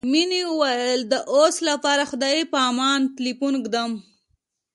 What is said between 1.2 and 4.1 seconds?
اوس لپاره خدای په امان ټليفون ږدم.